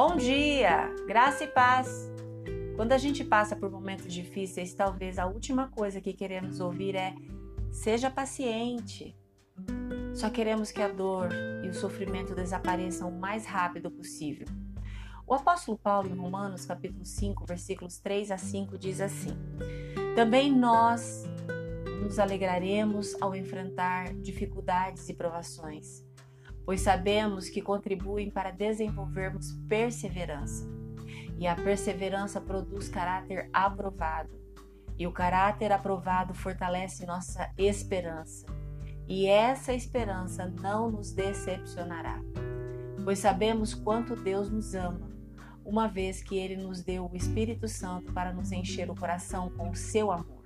[0.00, 2.08] Bom dia, graça e paz.
[2.76, 7.16] Quando a gente passa por momentos difíceis, talvez a última coisa que queremos ouvir é:
[7.72, 9.12] seja paciente.
[10.14, 11.30] Só queremos que a dor
[11.64, 14.46] e o sofrimento desapareçam o mais rápido possível.
[15.26, 19.36] O apóstolo Paulo, em Romanos, capítulo 5, versículos 3 a 5, diz assim:
[20.14, 21.24] Também nós
[22.00, 26.07] nos alegraremos ao enfrentar dificuldades e provações
[26.68, 30.68] pois sabemos que contribuem para desenvolvermos perseverança.
[31.38, 34.38] E a perseverança produz caráter aprovado,
[34.98, 38.44] e o caráter aprovado fortalece nossa esperança.
[39.08, 42.20] E essa esperança não nos decepcionará,
[43.02, 45.08] pois sabemos quanto Deus nos ama,
[45.64, 49.70] uma vez que Ele nos deu o Espírito Santo para nos encher o coração com
[49.70, 50.37] o seu amor.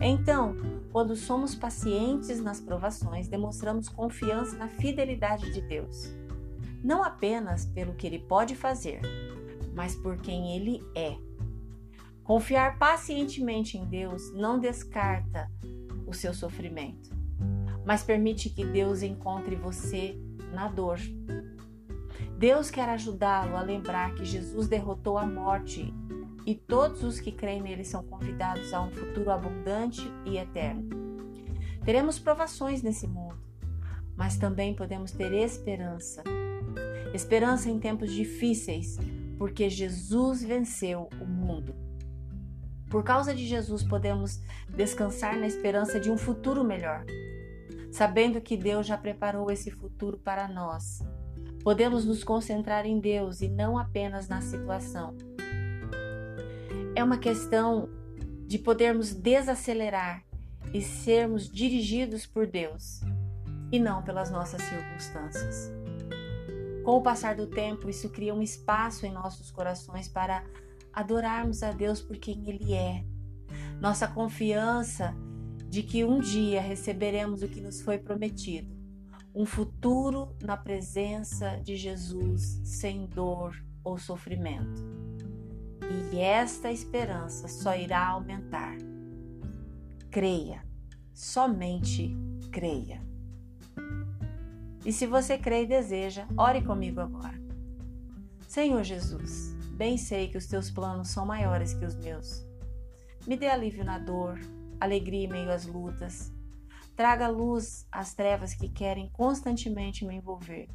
[0.00, 0.56] Então,
[0.90, 6.08] quando somos pacientes nas provações, demonstramos confiança na fidelidade de Deus,
[6.82, 9.02] não apenas pelo que Ele pode fazer,
[9.74, 11.18] mas por quem Ele é.
[12.24, 15.50] Confiar pacientemente em Deus não descarta
[16.06, 17.10] o seu sofrimento,
[17.84, 20.18] mas permite que Deus encontre você
[20.52, 20.98] na dor.
[22.38, 25.92] Deus quer ajudá-lo a lembrar que Jesus derrotou a morte
[26.50, 30.82] e todos os que creem nele são convidados a um futuro abundante e eterno.
[31.84, 33.38] Teremos provações nesse mundo,
[34.16, 36.24] mas também podemos ter esperança.
[37.14, 38.98] Esperança em tempos difíceis,
[39.38, 41.72] porque Jesus venceu o mundo.
[42.90, 44.40] Por causa de Jesus, podemos
[44.74, 47.04] descansar na esperança de um futuro melhor,
[47.92, 50.98] sabendo que Deus já preparou esse futuro para nós.
[51.62, 55.14] Podemos nos concentrar em Deus e não apenas na situação
[57.00, 57.88] é uma questão
[58.46, 60.22] de podermos desacelerar
[60.74, 63.00] e sermos dirigidos por Deus
[63.72, 65.72] e não pelas nossas circunstâncias.
[66.84, 70.44] Com o passar do tempo, isso cria um espaço em nossos corações para
[70.92, 73.02] adorarmos a Deus por quem Ele é.
[73.80, 75.14] Nossa confiança
[75.70, 78.76] de que um dia receberemos o que nos foi prometido,
[79.34, 85.09] um futuro na presença de Jesus sem dor ou sofrimento
[86.12, 88.76] e esta esperança só irá aumentar.
[90.10, 90.64] Creia,
[91.14, 92.16] somente
[92.50, 93.02] creia.
[94.84, 97.38] E se você crê e deseja, ore comigo agora.
[98.48, 102.44] Senhor Jesus, bem sei que os teus planos são maiores que os meus.
[103.26, 104.40] Me dê alívio na dor,
[104.80, 106.32] alegria em meio às lutas.
[106.96, 110.68] Traga luz às trevas que querem constantemente me envolver.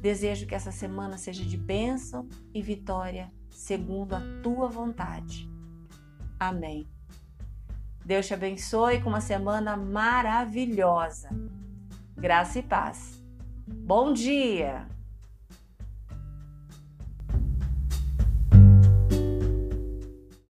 [0.00, 5.50] Desejo que essa semana seja de bênção e vitória segundo a tua vontade.
[6.38, 6.88] Amém.
[8.04, 11.28] Deus te abençoe com uma semana maravilhosa.
[12.16, 13.22] Graça e paz.
[13.66, 14.99] Bom dia!